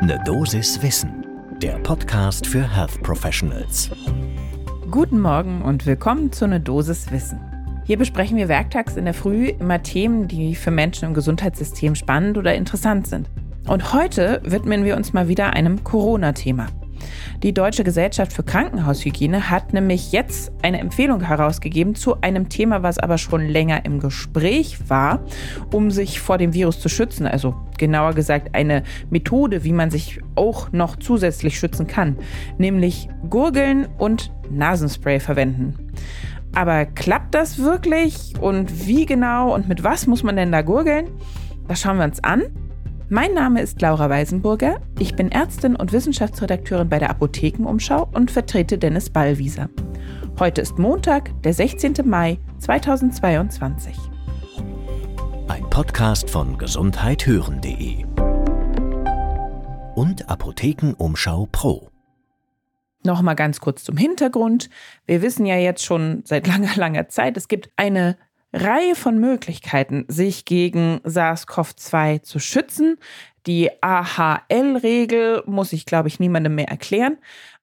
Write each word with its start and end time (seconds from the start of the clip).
Ne 0.00 0.16
Dosis 0.24 0.80
Wissen, 0.80 1.26
der 1.60 1.76
Podcast 1.80 2.46
für 2.46 2.62
Health 2.62 3.02
Professionals. 3.02 3.90
Guten 4.92 5.18
Morgen 5.18 5.60
und 5.60 5.86
willkommen 5.86 6.30
zu 6.30 6.46
Ne 6.46 6.60
Dosis 6.60 7.10
Wissen. 7.10 7.40
Hier 7.84 7.98
besprechen 7.98 8.36
wir 8.36 8.48
werktags 8.48 8.96
in 8.96 9.06
der 9.06 9.14
Früh 9.14 9.48
immer 9.48 9.82
Themen, 9.82 10.28
die 10.28 10.54
für 10.54 10.70
Menschen 10.70 11.06
im 11.06 11.14
Gesundheitssystem 11.14 11.96
spannend 11.96 12.38
oder 12.38 12.54
interessant 12.54 13.08
sind. 13.08 13.28
Und 13.66 13.92
heute 13.92 14.40
widmen 14.44 14.84
wir 14.84 14.96
uns 14.96 15.12
mal 15.12 15.26
wieder 15.26 15.52
einem 15.52 15.82
Corona-Thema. 15.82 16.68
Die 17.44 17.54
Deutsche 17.54 17.84
Gesellschaft 17.84 18.32
für 18.32 18.42
Krankenhaushygiene 18.42 19.48
hat 19.48 19.72
nämlich 19.72 20.10
jetzt 20.10 20.50
eine 20.62 20.80
Empfehlung 20.80 21.20
herausgegeben 21.20 21.94
zu 21.94 22.20
einem 22.20 22.48
Thema, 22.48 22.82
was 22.82 22.98
aber 22.98 23.16
schon 23.16 23.46
länger 23.46 23.84
im 23.84 24.00
Gespräch 24.00 24.90
war, 24.90 25.20
um 25.72 25.92
sich 25.92 26.20
vor 26.20 26.36
dem 26.36 26.52
Virus 26.52 26.80
zu 26.80 26.88
schützen. 26.88 27.28
Also 27.28 27.54
genauer 27.78 28.14
gesagt 28.14 28.56
eine 28.56 28.82
Methode, 29.08 29.62
wie 29.62 29.72
man 29.72 29.90
sich 29.90 30.20
auch 30.34 30.72
noch 30.72 30.96
zusätzlich 30.96 31.60
schützen 31.60 31.86
kann, 31.86 32.16
nämlich 32.58 33.08
Gurgeln 33.30 33.86
und 33.98 34.32
Nasenspray 34.50 35.20
verwenden. 35.20 35.92
Aber 36.56 36.86
klappt 36.86 37.36
das 37.36 37.58
wirklich 37.58 38.34
und 38.40 38.88
wie 38.88 39.06
genau 39.06 39.54
und 39.54 39.68
mit 39.68 39.84
was 39.84 40.08
muss 40.08 40.24
man 40.24 40.34
denn 40.34 40.50
da 40.50 40.62
gurgeln? 40.62 41.06
Das 41.68 41.82
schauen 41.82 41.98
wir 41.98 42.04
uns 42.04 42.24
an. 42.24 42.42
Mein 43.10 43.32
Name 43.32 43.62
ist 43.62 43.80
Laura 43.80 44.10
Weisenburger. 44.10 44.82
Ich 44.98 45.16
bin 45.16 45.32
Ärztin 45.32 45.76
und 45.76 45.94
Wissenschaftsredakteurin 45.94 46.90
bei 46.90 46.98
der 46.98 47.08
Apothekenumschau 47.08 48.06
und 48.12 48.30
vertrete 48.30 48.76
Dennis 48.76 49.08
Ballwieser. 49.08 49.70
Heute 50.38 50.60
ist 50.60 50.78
Montag, 50.78 51.30
der 51.42 51.54
16. 51.54 51.94
Mai 52.04 52.38
2022. 52.58 53.96
Ein 55.48 55.70
Podcast 55.70 56.28
von 56.28 56.58
gesundheithören.de 56.58 58.04
und 59.94 60.28
Apothekenumschau 60.28 61.48
Pro. 61.50 61.88
Nochmal 63.04 63.36
ganz 63.36 63.60
kurz 63.60 63.84
zum 63.84 63.96
Hintergrund. 63.96 64.68
Wir 65.06 65.22
wissen 65.22 65.46
ja 65.46 65.56
jetzt 65.56 65.82
schon 65.82 66.24
seit 66.26 66.46
langer, 66.46 66.76
langer 66.76 67.08
Zeit, 67.08 67.38
es 67.38 67.48
gibt 67.48 67.70
eine 67.76 68.18
Reihe 68.52 68.94
von 68.94 69.18
Möglichkeiten, 69.18 70.04
sich 70.08 70.44
gegen 70.44 71.00
SARS-CoV-2 71.04 72.22
zu 72.22 72.38
schützen. 72.38 72.96
Die 73.46 73.70
AHL-Regel 73.82 75.42
muss 75.46 75.72
ich, 75.72 75.86
glaube 75.86 76.08
ich, 76.08 76.18
niemandem 76.20 76.54
mehr 76.54 76.68
erklären. 76.68 77.18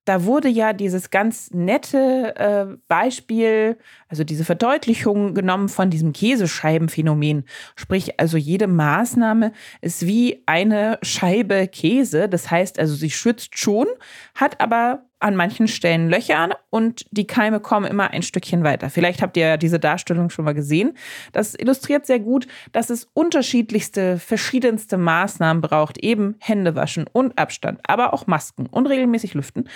Da 0.06 0.24
wurde 0.24 0.50
ja 0.50 0.72
dieses 0.74 1.10
ganz 1.10 1.50
nette 1.52 2.36
äh, 2.36 2.78
Beispiel, 2.88 3.78
also 4.08 4.24
diese 4.24 4.46
Verdeutlichung 4.46 5.34
genommen 5.34 5.68
von 5.68 5.90
diesem 5.90 6.14
Käsescheibenphänomen. 6.14 7.46
Sprich, 7.76 8.20
also 8.20 8.38
jede 8.38 8.68
Maßnahme 8.68 9.52
ist 9.82 10.06
wie 10.06 10.44
eine 10.46 11.00
Scheibe 11.02 11.68
Käse. 11.68 12.30
Das 12.30 12.52
heißt 12.52 12.78
also, 12.78 12.94
sie 12.94 13.10
schützt 13.10 13.58
schon, 13.58 13.88
hat 14.36 14.62
aber 14.62 15.06
an 15.20 15.36
manchen 15.36 15.68
Stellen 15.68 16.10
Löcher 16.10 16.50
und 16.70 17.06
die 17.12 17.26
Keime 17.28 17.60
kommen 17.60 17.86
immer 17.86 18.12
ein 18.12 18.22
Stückchen 18.22 18.64
weiter. 18.64 18.90
Vielleicht 18.90 19.22
habt 19.22 19.38
ihr 19.38 19.48
ja 19.48 19.58
diese 19.58 19.80
Darstellung 19.80 20.30
schon 20.30 20.46
mal 20.46 20.54
gesehen. 20.54 20.98
Das 21.32 21.56
illustriert 21.56 22.06
sehr 22.06 22.20
gut, 22.20 22.48
dass 22.72 22.90
es 22.90 23.08
unterschiedlichste, 23.14 24.20
verschiedenste 24.20 24.98
Maßnahmen 24.98 25.62
braucht. 25.62 25.98
Eben 25.98 26.36
Hände 26.40 26.76
waschen 26.76 27.06
und 27.12 27.38
Abstand, 27.38 27.80
aber 27.88 28.14
auch 28.14 28.28
Masken 28.28 28.68
und 28.68 28.88
regelmäßig 28.88 29.34
lüften. 29.34 29.70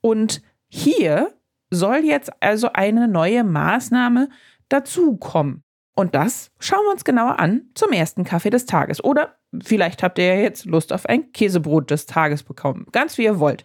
Und 0.00 0.42
hier 0.68 1.32
soll 1.70 1.98
jetzt 2.04 2.30
also 2.42 2.72
eine 2.72 3.08
neue 3.08 3.44
Maßnahme 3.44 4.28
dazukommen. 4.68 5.62
Und 5.94 6.14
das 6.14 6.50
schauen 6.58 6.84
wir 6.86 6.92
uns 6.92 7.04
genauer 7.04 7.38
an 7.38 7.62
zum 7.74 7.92
ersten 7.92 8.24
Kaffee 8.24 8.50
des 8.50 8.66
Tages. 8.66 9.02
Oder 9.04 9.36
vielleicht 9.62 10.02
habt 10.02 10.18
ihr 10.18 10.34
ja 10.34 10.40
jetzt 10.40 10.64
Lust 10.64 10.92
auf 10.92 11.06
ein 11.06 11.32
Käsebrot 11.32 11.90
des 11.90 12.06
Tages 12.06 12.42
bekommen. 12.42 12.86
Ganz 12.92 13.18
wie 13.18 13.24
ihr 13.24 13.38
wollt. 13.38 13.64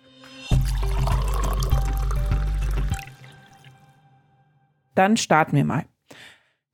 Dann 4.95 5.17
starten 5.17 5.55
wir 5.55 5.65
mal. 5.65 5.85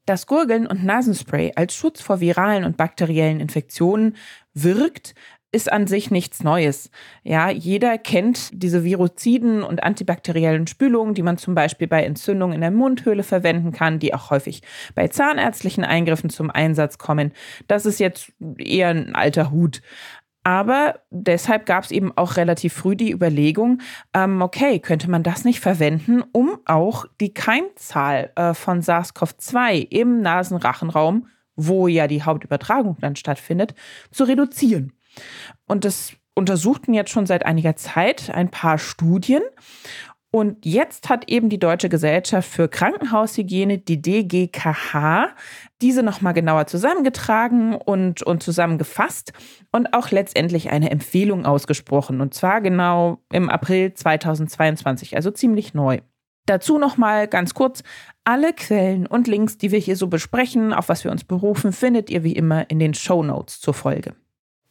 Das 0.06 0.26
Gurgeln 0.26 0.66
und 0.66 0.84
Nasenspray 0.84 1.54
als 1.56 1.76
Schutz 1.76 2.02
vor 2.02 2.20
viralen 2.20 2.64
und 2.64 2.78
bakteriellen 2.78 3.40
Infektionen 3.40 4.16
wirkt, 4.54 5.14
ist 5.52 5.72
an 5.72 5.86
sich 5.86 6.12
nichts 6.12 6.44
Neues. 6.44 6.90
Ja, 7.24 7.50
jeder 7.50 7.98
kennt 7.98 8.50
diese 8.54 8.84
Viroziden 8.84 9.64
und 9.64 9.84
antibakteriellen 9.84 10.66
Spülungen, 10.66 11.14
die 11.14 11.24
man 11.24 11.38
zum 11.38 11.56
Beispiel 11.56 11.88
bei 11.88 12.04
Entzündungen 12.04 12.56
in 12.56 12.62
der 12.62 12.72
Mundhöhle 12.72 13.24
verwenden 13.24 13.74
kann, 13.74 14.00
die 14.00 14.14
auch 14.14 14.30
häufig 14.30 14.62
bei 14.96 15.10
zahnärztlichen 15.10 15.84
Eingriffen 15.84 16.30
zum 16.30 16.50
Einsatz 16.50 16.98
kommen. 16.98 17.34
Das 17.68 17.86
ist 17.86 18.00
jetzt 18.00 18.32
eher 18.58 18.90
ein 18.90 19.14
alter 19.14 19.52
Hut. 19.52 19.82
Aber 20.44 21.00
deshalb 21.12 21.66
gab 21.66 21.84
es 21.84 21.92
eben 21.92 22.16
auch 22.18 22.36
relativ 22.36 22.74
früh 22.74 22.96
die 22.96 23.12
Überlegung, 23.12 23.82
ähm, 24.14 24.42
okay, 24.42 24.80
könnte 24.80 25.10
man 25.10 25.24
das 25.24 25.46
nicht 25.46 25.60
verwenden, 25.60 26.24
um 26.32 26.58
auch 26.66 27.06
die 27.20 27.34
Keimzahl 27.34 28.32
äh, 28.36 28.54
von 28.54 28.82
SARS-CoV-2 28.82 29.88
im 29.90 30.22
Nasenrachenraum, 30.22 31.28
wo 31.56 31.88
ja 31.88 32.08
die 32.08 32.24
Hauptübertragung 32.24 32.98
dann 33.00 33.16
stattfindet, 33.16 33.76
zu 34.10 34.24
reduzieren. 34.24 34.94
Und 35.68 35.86
das 35.86 36.14
untersuchten 36.34 36.94
jetzt 36.94 37.12
schon 37.12 37.26
seit 37.26 37.46
einiger 37.46 37.76
Zeit 37.76 38.30
ein 38.30 38.50
paar 38.50 38.78
Studien. 38.78 39.44
Und 40.34 40.66
jetzt 40.66 41.10
hat 41.10 41.30
eben 41.30 41.50
die 41.50 41.60
Deutsche 41.60 41.90
Gesellschaft 41.90 42.50
für 42.50 42.70
Krankenhaushygiene, 42.70 43.80
die 43.80 44.02
DGKH, 44.02 45.36
diese 45.82 46.04
nochmal 46.04 46.34
genauer 46.34 46.68
zusammengetragen 46.68 47.76
und, 47.76 48.24
und 48.24 48.42
zusammengefasst 48.42 49.34
und 49.74 49.94
auch 49.94 50.10
letztendlich 50.10 50.70
eine 50.70 50.90
Empfehlung 50.90 51.46
ausgesprochen. 51.46 52.22
Und 52.22 52.34
zwar 52.34 52.62
genau 52.62 53.18
im 53.34 53.50
April 53.50 53.94
2022, 53.94 55.18
also 55.18 55.32
ziemlich 55.32 55.74
neu. 55.74 56.00
Dazu 56.46 56.78
nochmal 56.78 57.28
ganz 57.28 57.54
kurz, 57.54 57.84
alle 58.24 58.54
Quellen 58.54 59.08
und 59.08 59.28
Links, 59.28 59.58
die 59.58 59.72
wir 59.72 59.80
hier 59.80 59.98
so 59.98 60.08
besprechen, 60.08 60.72
auf 60.72 60.88
was 60.88 61.04
wir 61.04 61.12
uns 61.12 61.26
berufen, 61.26 61.74
findet 61.74 62.10
ihr 62.10 62.24
wie 62.24 62.34
immer 62.34 62.70
in 62.70 62.80
den 62.80 62.94
Show 62.94 63.22
Notes 63.22 63.60
zur 63.60 63.74
Folge. 63.74 64.16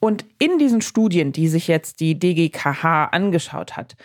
Und 0.01 0.25
in 0.39 0.59
diesen 0.59 0.81
Studien, 0.81 1.31
die 1.31 1.47
sich 1.47 1.69
jetzt 1.69 2.01
die 2.01 2.19
DGKH 2.19 3.07
angeschaut 3.07 3.77
hat, 3.77 3.97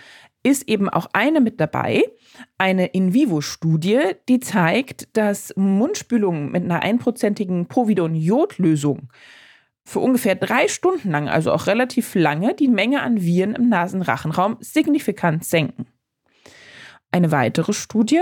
ist 0.46 0.70
eben 0.70 0.90
auch 0.90 1.08
eine 1.12 1.42
mit 1.42 1.60
dabei, 1.60 2.04
eine 2.60 2.86
In-vivo-Studie, 2.86 4.00
die 4.30 4.40
zeigt, 4.40 5.18
dass 5.18 5.52
Mundspülungen 5.56 6.52
mit 6.52 6.64
einer 6.64 6.84
einprozentigen 6.84 7.66
Povidon-Jod-Lösung 7.66 9.10
für 9.84 10.00
ungefähr 10.00 10.36
drei 10.36 10.68
Stunden 10.68 11.12
lang, 11.12 11.30
also 11.30 11.52
auch 11.52 11.66
relativ 11.66 12.14
lange, 12.14 12.54
die 12.54 12.68
Menge 12.68 13.02
an 13.02 13.22
Viren 13.22 13.56
im 13.56 13.70
Nasenrachenraum 13.70 14.58
signifikant 14.60 15.46
senken. 15.46 15.88
Eine 17.16 17.32
weitere 17.32 17.72
Studie 17.72 18.20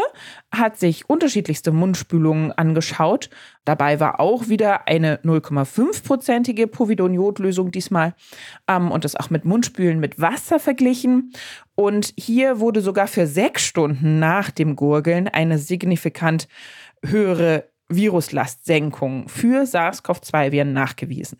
hat 0.51 0.77
sich 0.77 1.09
unterschiedlichste 1.09 1.71
Mundspülungen 1.71 2.51
angeschaut. 2.51 3.31
Dabei 3.65 3.99
war 3.99 4.19
auch 4.19 4.49
wieder 4.49 4.87
eine 4.87 5.15
0,5-prozentige 5.23 6.67
Povidoniodlösung 6.67 7.71
diesmal 7.71 8.13
ähm, 8.67 8.91
und 8.91 9.03
das 9.03 9.15
auch 9.15 9.31
mit 9.31 9.45
Mundspülen 9.45 9.99
mit 9.99 10.21
Wasser 10.21 10.59
verglichen. 10.59 11.33
Und 11.73 12.13
hier 12.17 12.59
wurde 12.59 12.81
sogar 12.81 13.07
für 13.07 13.25
sechs 13.25 13.63
Stunden 13.63 14.19
nach 14.19 14.51
dem 14.51 14.75
Gurgeln 14.75 15.27
eine 15.27 15.57
signifikant 15.57 16.47
höhere 17.03 17.67
Viruslastsenkung 17.89 19.27
für 19.27 19.65
SARS-CoV-2-Viren 19.65 20.71
nachgewiesen. 20.71 21.39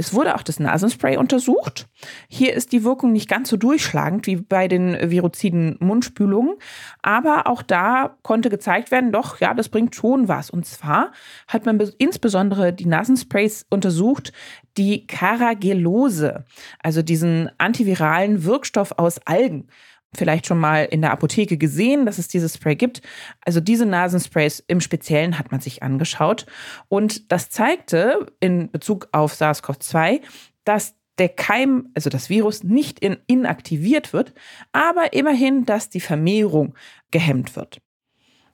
Es 0.00 0.14
wurde 0.14 0.34
auch 0.34 0.42
das 0.42 0.58
Nasenspray 0.58 1.18
untersucht. 1.18 1.86
Hier 2.26 2.54
ist 2.54 2.72
die 2.72 2.84
Wirkung 2.84 3.12
nicht 3.12 3.28
ganz 3.28 3.50
so 3.50 3.58
durchschlagend 3.58 4.26
wie 4.26 4.36
bei 4.36 4.66
den 4.66 5.10
viroziden 5.10 5.76
Mundspülungen, 5.78 6.56
aber 7.02 7.46
auch 7.46 7.60
da 7.60 8.16
konnte 8.22 8.48
gezeigt 8.48 8.90
werden, 8.92 9.12
doch, 9.12 9.40
ja, 9.40 9.52
das 9.52 9.68
bringt 9.68 9.94
schon 9.94 10.26
was. 10.26 10.48
Und 10.48 10.64
zwar 10.64 11.12
hat 11.48 11.66
man 11.66 11.78
insbesondere 11.98 12.72
die 12.72 12.86
Nasensprays 12.86 13.66
untersucht, 13.68 14.32
die 14.78 15.06
Caragellose, 15.06 16.46
also 16.82 17.02
diesen 17.02 17.50
antiviralen 17.58 18.44
Wirkstoff 18.44 18.92
aus 18.96 19.18
Algen 19.26 19.68
vielleicht 20.14 20.46
schon 20.46 20.58
mal 20.58 20.84
in 20.84 21.02
der 21.02 21.12
Apotheke 21.12 21.56
gesehen, 21.56 22.06
dass 22.06 22.18
es 22.18 22.28
dieses 22.28 22.54
Spray 22.54 22.76
gibt. 22.76 23.00
Also 23.44 23.60
diese 23.60 23.86
Nasensprays 23.86 24.62
im 24.66 24.80
Speziellen 24.80 25.38
hat 25.38 25.52
man 25.52 25.60
sich 25.60 25.82
angeschaut. 25.82 26.46
Und 26.88 27.30
das 27.30 27.50
zeigte 27.50 28.26
in 28.40 28.70
Bezug 28.70 29.08
auf 29.12 29.34
SARS-CoV-2, 29.34 30.20
dass 30.64 30.94
der 31.18 31.28
Keim, 31.28 31.90
also 31.94 32.10
das 32.10 32.30
Virus, 32.30 32.64
nicht 32.64 32.98
in, 32.98 33.18
inaktiviert 33.26 34.12
wird, 34.12 34.32
aber 34.72 35.12
immerhin, 35.12 35.66
dass 35.66 35.90
die 35.90 36.00
Vermehrung 36.00 36.74
gehemmt 37.10 37.56
wird. 37.56 37.80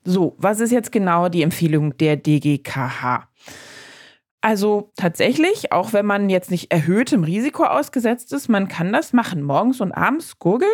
So, 0.05 0.35
was 0.39 0.61
ist 0.61 0.73
jetzt 0.73 0.93
genau 0.93 1.29
die 1.29 1.43
Empfehlung 1.43 1.97
der 1.97 2.17
DGKH? 2.17 3.29
Also 4.41 4.93
tatsächlich, 4.97 5.73
auch 5.73 5.93
wenn 5.93 6.07
man 6.07 6.29
jetzt 6.31 6.51
nicht 6.51 6.71
erhöhtem 6.71 7.25
Risiko 7.25 7.65
ausgesetzt 7.65 8.33
ist, 8.33 8.49
man 8.49 8.69
kann 8.69 8.93
das 8.93 9.13
machen, 9.13 9.43
morgens 9.43 9.81
und 9.81 9.93
abends 9.93 10.39
gurgeln 10.39 10.71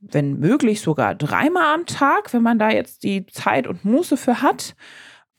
wenn 0.00 0.38
möglich 0.38 0.80
sogar 0.80 1.14
dreimal 1.14 1.74
am 1.74 1.86
Tag, 1.86 2.32
wenn 2.32 2.42
man 2.42 2.58
da 2.58 2.70
jetzt 2.70 3.02
die 3.02 3.26
Zeit 3.26 3.66
und 3.66 3.84
Muße 3.84 4.16
für 4.16 4.42
hat. 4.42 4.74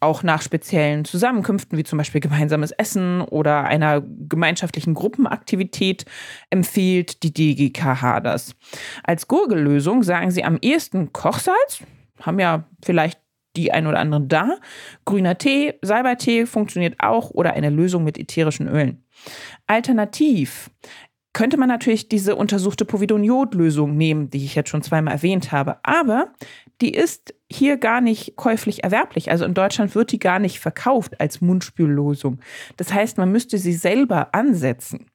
auch 0.04 0.24
nach 0.24 0.42
speziellen 0.42 1.06
Zusammenkünften 1.06 1.78
wie 1.78 1.84
zum 1.84 2.00
Beispiel 2.00 2.22
gemeinsames 2.22 2.72
Essen 2.72 3.22
oder 3.22 3.66
einer 3.66 4.02
gemeinschaftlichen 4.02 4.96
Gruppenaktivität 4.96 6.06
empfiehlt 6.50 7.22
die 7.22 7.31
DGKH 7.31 8.19
das. 8.19 8.56
Als 9.04 9.28
Gurgellösung 9.28 10.02
sagen 10.02 10.31
sie 10.31 10.44
am 10.44 10.58
ehesten 10.60 11.13
Kochsalz, 11.13 11.84
haben 12.19 12.40
ja 12.40 12.68
vielleicht 12.84 13.19
die 13.56 13.72
ein 13.72 13.88
oder 13.88 14.00
anderen 14.00 14.28
da. 14.28 14.58
Grüner 15.06 15.38
Tee, 15.38 15.75
Salbeitee 15.81 16.46
funktioniert 16.46 16.96
auch 17.00 17.31
oder 17.31 17.54
eine 17.54 17.69
Lösung 17.69 18.04
mit 18.04 18.18
ätherischen 18.18 18.68
Ölen. 18.68 19.04
Alternativ 19.68 20.72
könnte 21.33 21.57
man 21.57 21.69
natürlich 21.69 22.10
diese 22.10 22.36
untersuchte 22.36 22.83
Povidoniod-Lösung 22.83 23.95
nehmen, 23.95 24.30
die 24.30 24.44
ich 24.44 24.56
jetzt 24.56 24.69
schon 24.69 24.83
zweimal 24.83 25.13
erwähnt 25.13 25.51
habe. 25.51 25.78
Aber 25.83 26.33
die 26.81 26.94
ist 26.94 27.33
hier 27.50 27.78
gar 27.78 28.01
nicht 28.01 28.36
käuflich 28.36 28.83
erwerblich. 28.83 29.31
Also 29.31 29.45
in 29.45 29.54
Deutschland 29.54 29.95
wird 29.95 30.12
die 30.12 30.19
gar 30.19 30.39
nicht 30.39 30.60
verkauft 30.60 31.22
als 31.22 31.39
Mundspüllösung. 31.39 32.39
Das 32.78 32.94
heißt, 32.94 33.18
man 33.18 33.31
müsste 33.31 33.57
sie 33.57 33.74
selber 33.74 34.33
ansetzen. 34.33 35.06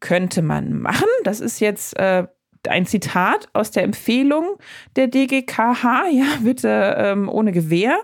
Könnte 0.00 0.40
man 0.42 0.78
machen. 0.78 1.08
Das 1.24 1.40
ist 1.40 1.60
jetzt 1.60 1.98
äh, 1.98 2.26
ein 2.66 2.86
Zitat 2.86 3.48
aus 3.52 3.70
der 3.70 3.82
Empfehlung 3.82 4.56
der 4.96 5.08
DGKH, 5.08 6.08
ja, 6.10 6.26
bitte 6.42 6.94
ähm, 6.96 7.28
ohne 7.28 7.52
Gewehr. 7.52 7.98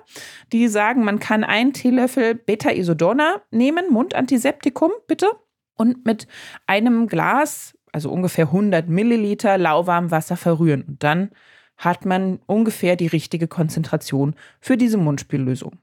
Die 0.52 0.68
sagen, 0.68 1.04
man 1.04 1.20
kann 1.20 1.44
einen 1.44 1.72
Teelöffel 1.72 2.34
Beta-Isodonna 2.34 3.40
nehmen, 3.50 3.86
Mundantiseptikum, 3.90 4.90
bitte 5.06 5.28
und 5.76 6.04
mit 6.04 6.26
einem 6.66 7.06
Glas, 7.06 7.76
also 7.92 8.10
ungefähr 8.10 8.46
100 8.46 8.88
Milliliter 8.88 9.58
lauwarmem 9.58 10.10
Wasser 10.10 10.36
verrühren. 10.36 10.82
Und 10.82 11.02
dann 11.02 11.30
hat 11.76 12.04
man 12.04 12.40
ungefähr 12.46 12.96
die 12.96 13.06
richtige 13.06 13.48
Konzentration 13.48 14.34
für 14.60 14.76
diese 14.76 14.98
Mundspüllösung. 14.98 15.78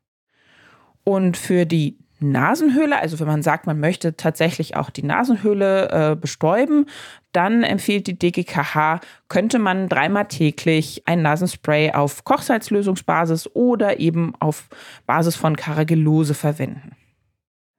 Und 1.03 1.35
für 1.37 1.65
die 1.65 1.97
Nasenhöhle, 2.21 2.99
also 2.99 3.19
wenn 3.19 3.27
man 3.27 3.41
sagt, 3.41 3.65
man 3.65 3.79
möchte 3.79 4.15
tatsächlich 4.15 4.75
auch 4.75 4.91
die 4.91 5.03
Nasenhöhle 5.03 5.89
äh, 5.89 6.15
bestäuben, 6.15 6.85
dann 7.31 7.63
empfiehlt 7.63 8.07
die 8.07 8.17
DGKH, 8.17 8.99
könnte 9.27 9.57
man 9.57 9.89
dreimal 9.89 10.27
täglich 10.27 11.01
ein 11.07 11.23
Nasenspray 11.23 11.93
auf 11.93 12.23
Kochsalzlösungsbasis 12.23 13.49
oder 13.55 13.99
eben 13.99 14.33
auf 14.39 14.69
Basis 15.07 15.35
von 15.35 15.55
Caragillose 15.55 16.35
verwenden. 16.35 16.95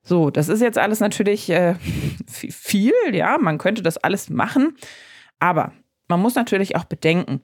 So, 0.04 0.30
das 0.30 0.48
ist 0.48 0.60
jetzt 0.60 0.78
alles 0.78 1.00
natürlich 1.00 1.50
äh, 1.50 1.74
viel, 2.26 2.92
ja, 3.12 3.38
man 3.38 3.58
könnte 3.58 3.82
das 3.82 3.98
alles 3.98 4.30
machen, 4.30 4.76
aber 5.38 5.72
man 6.08 6.20
muss 6.20 6.34
natürlich 6.34 6.76
auch 6.76 6.84
bedenken, 6.84 7.40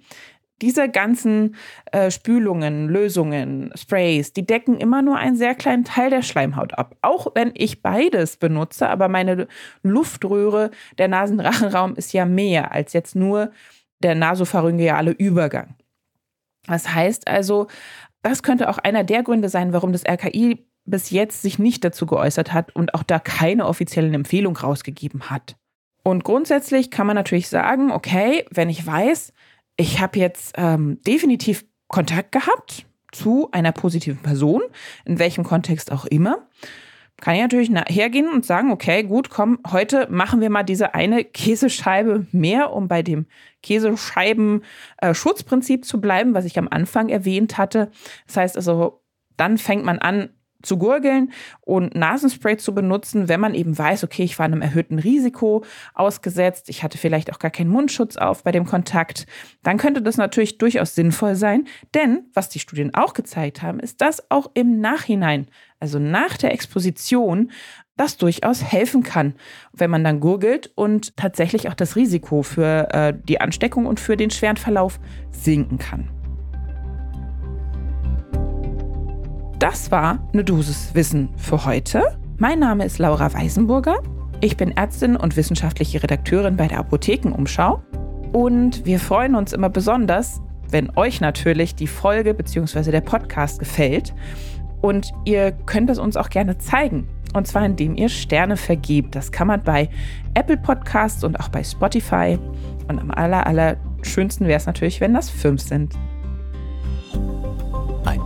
diese 0.60 0.88
ganzen 0.88 1.54
äh, 1.92 2.10
Spülungen, 2.10 2.88
Lösungen, 2.88 3.70
Sprays, 3.76 4.32
die 4.32 4.44
decken 4.44 4.76
immer 4.76 5.02
nur 5.02 5.16
einen 5.16 5.36
sehr 5.36 5.54
kleinen 5.54 5.84
Teil 5.84 6.10
der 6.10 6.22
Schleimhaut 6.22 6.76
ab. 6.76 6.96
Auch 7.00 7.28
wenn 7.34 7.52
ich 7.54 7.80
beides 7.82 8.36
benutze, 8.36 8.88
aber 8.88 9.08
meine 9.08 9.46
Luftröhre, 9.82 10.70
der 10.98 11.08
Nasenrachenraum 11.08 11.94
ist 11.94 12.12
ja 12.12 12.24
mehr 12.24 12.72
als 12.72 12.92
jetzt 12.92 13.14
nur 13.14 13.52
der 14.02 14.14
nasopharyngeale 14.14 15.12
Übergang. 15.12 15.76
Das 16.66 16.92
heißt 16.92 17.28
also, 17.28 17.68
das 18.22 18.42
könnte 18.42 18.68
auch 18.68 18.78
einer 18.78 19.04
der 19.04 19.22
Gründe 19.22 19.48
sein, 19.48 19.72
warum 19.72 19.92
das 19.92 20.04
RKI 20.04 20.66
bis 20.90 21.10
jetzt 21.10 21.42
sich 21.42 21.58
nicht 21.58 21.84
dazu 21.84 22.06
geäußert 22.06 22.52
hat 22.52 22.74
und 22.74 22.94
auch 22.94 23.02
da 23.02 23.18
keine 23.18 23.66
offiziellen 23.66 24.14
Empfehlung 24.14 24.56
rausgegeben 24.56 25.30
hat. 25.30 25.56
Und 26.02 26.24
grundsätzlich 26.24 26.90
kann 26.90 27.06
man 27.06 27.16
natürlich 27.16 27.48
sagen, 27.48 27.92
okay, 27.92 28.44
wenn 28.50 28.70
ich 28.70 28.86
weiß, 28.86 29.32
ich 29.76 30.00
habe 30.00 30.18
jetzt 30.18 30.54
ähm, 30.56 31.00
definitiv 31.06 31.64
Kontakt 31.88 32.32
gehabt 32.32 32.86
zu 33.12 33.50
einer 33.52 33.72
positiven 33.72 34.22
Person, 34.22 34.62
in 35.04 35.18
welchem 35.18 35.44
Kontext 35.44 35.92
auch 35.92 36.04
immer, 36.04 36.48
kann 37.20 37.34
ich 37.34 37.40
natürlich 37.40 37.72
hergehen 37.88 38.30
und 38.30 38.46
sagen, 38.46 38.70
okay, 38.70 39.02
gut, 39.02 39.28
komm, 39.28 39.58
heute 39.70 40.06
machen 40.08 40.40
wir 40.40 40.50
mal 40.50 40.62
diese 40.62 40.94
eine 40.94 41.24
Käsescheibe 41.24 42.28
mehr, 42.30 42.72
um 42.72 42.86
bei 42.86 43.02
dem 43.02 43.26
Käsescheiben-Schutzprinzip 43.62 45.80
äh, 45.80 45.84
zu 45.84 46.00
bleiben, 46.00 46.34
was 46.34 46.44
ich 46.44 46.56
am 46.58 46.68
Anfang 46.70 47.08
erwähnt 47.08 47.58
hatte. 47.58 47.90
Das 48.26 48.36
heißt 48.36 48.56
also, 48.56 49.02
dann 49.36 49.58
fängt 49.58 49.84
man 49.84 49.98
an, 49.98 50.30
zu 50.62 50.76
gurgeln 50.76 51.32
und 51.60 51.94
Nasenspray 51.94 52.56
zu 52.56 52.74
benutzen, 52.74 53.28
wenn 53.28 53.40
man 53.40 53.54
eben 53.54 53.76
weiß, 53.76 54.04
okay, 54.04 54.24
ich 54.24 54.38
war 54.38 54.46
einem 54.46 54.62
erhöhten 54.62 54.98
Risiko 54.98 55.64
ausgesetzt, 55.94 56.68
ich 56.68 56.82
hatte 56.82 56.98
vielleicht 56.98 57.32
auch 57.32 57.38
gar 57.38 57.50
keinen 57.50 57.70
Mundschutz 57.70 58.16
auf 58.16 58.42
bei 58.42 58.50
dem 58.50 58.66
Kontakt, 58.66 59.26
dann 59.62 59.78
könnte 59.78 60.02
das 60.02 60.16
natürlich 60.16 60.58
durchaus 60.58 60.94
sinnvoll 60.94 61.36
sein. 61.36 61.66
Denn 61.94 62.24
was 62.34 62.48
die 62.48 62.58
Studien 62.58 62.94
auch 62.94 63.14
gezeigt 63.14 63.62
haben, 63.62 63.78
ist, 63.78 64.00
dass 64.00 64.30
auch 64.30 64.50
im 64.54 64.80
Nachhinein, 64.80 65.46
also 65.78 65.98
nach 65.98 66.36
der 66.36 66.52
Exposition, 66.52 67.52
das 67.96 68.16
durchaus 68.16 68.62
helfen 68.62 69.02
kann, 69.02 69.34
wenn 69.72 69.90
man 69.90 70.04
dann 70.04 70.20
gurgelt 70.20 70.70
und 70.74 71.16
tatsächlich 71.16 71.68
auch 71.68 71.74
das 71.74 71.96
Risiko 71.96 72.42
für 72.42 72.88
äh, 72.92 73.14
die 73.28 73.40
Ansteckung 73.40 73.86
und 73.86 74.00
für 74.00 74.16
den 74.16 74.30
schweren 74.30 74.56
Verlauf 74.56 75.00
sinken 75.32 75.78
kann. 75.78 76.17
Das 79.58 79.90
war 79.90 80.20
eine 80.32 80.44
Dosis 80.44 80.94
Wissen 80.94 81.30
für 81.36 81.64
heute. 81.64 82.16
Mein 82.36 82.60
Name 82.60 82.84
ist 82.84 83.00
Laura 83.00 83.34
Weisenburger. 83.34 84.00
Ich 84.40 84.56
bin 84.56 84.76
Ärztin 84.76 85.16
und 85.16 85.36
wissenschaftliche 85.36 86.00
Redakteurin 86.00 86.56
bei 86.56 86.68
der 86.68 86.78
Apothekenumschau. 86.78 87.82
Und 88.32 88.86
wir 88.86 89.00
freuen 89.00 89.34
uns 89.34 89.52
immer 89.52 89.68
besonders, 89.68 90.40
wenn 90.70 90.96
euch 90.96 91.20
natürlich 91.20 91.74
die 91.74 91.88
Folge 91.88 92.34
bzw. 92.34 92.92
der 92.92 93.00
Podcast 93.00 93.58
gefällt. 93.58 94.14
Und 94.80 95.10
ihr 95.24 95.50
könnt 95.50 95.90
es 95.90 95.98
uns 95.98 96.16
auch 96.16 96.30
gerne 96.30 96.58
zeigen. 96.58 97.08
Und 97.34 97.48
zwar 97.48 97.66
indem 97.66 97.96
ihr 97.96 98.10
Sterne 98.10 98.56
vergebt. 98.56 99.16
Das 99.16 99.32
kann 99.32 99.48
man 99.48 99.64
bei 99.64 99.88
Apple 100.34 100.58
Podcasts 100.58 101.24
und 101.24 101.40
auch 101.40 101.48
bei 101.48 101.64
Spotify. 101.64 102.38
Und 102.86 103.00
am 103.00 103.10
aller, 103.10 103.44
aller 103.44 103.76
schönsten 104.02 104.46
wäre 104.46 104.58
es 104.58 104.66
natürlich, 104.66 105.00
wenn 105.00 105.14
das 105.14 105.28
fünf 105.28 105.62
sind. 105.62 105.96